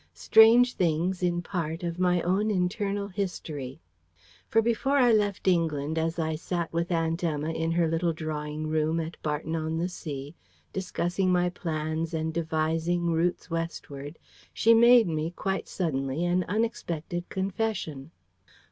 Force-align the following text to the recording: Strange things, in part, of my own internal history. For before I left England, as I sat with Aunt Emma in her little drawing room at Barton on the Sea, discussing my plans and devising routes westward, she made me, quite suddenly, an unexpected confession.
Strange 0.15 0.73
things, 0.73 1.21
in 1.21 1.43
part, 1.43 1.83
of 1.83 1.99
my 1.99 2.23
own 2.23 2.49
internal 2.49 3.07
history. 3.07 3.79
For 4.49 4.59
before 4.59 4.97
I 4.97 5.11
left 5.11 5.47
England, 5.47 5.99
as 5.99 6.17
I 6.17 6.33
sat 6.37 6.73
with 6.73 6.91
Aunt 6.91 7.23
Emma 7.23 7.51
in 7.51 7.69
her 7.73 7.87
little 7.87 8.11
drawing 8.11 8.65
room 8.65 8.99
at 8.99 9.15
Barton 9.21 9.55
on 9.55 9.77
the 9.77 9.87
Sea, 9.89 10.33
discussing 10.73 11.31
my 11.31 11.49
plans 11.51 12.15
and 12.15 12.33
devising 12.33 13.11
routes 13.11 13.51
westward, 13.51 14.17
she 14.51 14.73
made 14.73 15.07
me, 15.07 15.29
quite 15.35 15.67
suddenly, 15.67 16.25
an 16.25 16.45
unexpected 16.47 17.29
confession. 17.29 18.09